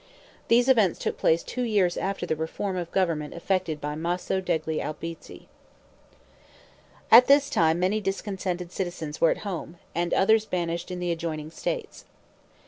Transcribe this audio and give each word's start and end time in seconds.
These 0.47 0.67
events 0.67 0.97
took 0.97 1.15
place 1.19 1.43
two 1.43 1.61
years 1.61 1.95
after 1.95 2.25
the 2.25 2.35
reform 2.35 2.75
of 2.75 2.89
government 2.89 3.35
effected 3.35 3.79
by 3.79 3.93
Maso 3.93 4.41
degli 4.41 4.79
Albizzi. 4.83 5.47
At 7.11 7.27
this 7.27 7.51
time 7.51 7.77
many 7.79 8.01
discontented 8.01 8.71
citizens 8.71 9.21
were 9.21 9.29
at 9.29 9.45
home, 9.45 9.77
and 9.93 10.11
others 10.11 10.45
banished 10.47 10.89
in 10.89 10.97
the 10.99 11.11
adjoining 11.11 11.51
states. 11.51 12.05